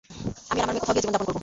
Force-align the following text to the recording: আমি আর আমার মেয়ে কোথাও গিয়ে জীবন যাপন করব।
আমি 0.51 0.59
আর 0.61 0.65
আমার 0.65 0.73
মেয়ে 0.75 0.81
কোথাও 0.83 0.93
গিয়ে 0.95 1.03
জীবন 1.05 1.13
যাপন 1.13 1.25
করব। 1.27 1.37